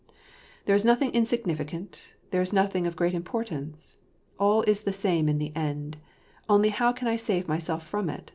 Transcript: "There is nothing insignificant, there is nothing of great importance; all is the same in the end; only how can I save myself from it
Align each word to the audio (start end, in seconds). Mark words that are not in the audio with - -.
"There 0.65 0.73
is 0.73 0.83
nothing 0.83 1.11
insignificant, 1.11 2.15
there 2.31 2.41
is 2.41 2.51
nothing 2.51 2.87
of 2.87 2.95
great 2.95 3.13
importance; 3.13 3.97
all 4.39 4.63
is 4.63 4.81
the 4.81 4.91
same 4.93 5.29
in 5.29 5.37
the 5.37 5.55
end; 5.55 5.97
only 6.49 6.69
how 6.69 6.91
can 6.91 7.07
I 7.07 7.17
save 7.17 7.47
myself 7.47 7.85
from 7.85 8.09
it 8.09 8.29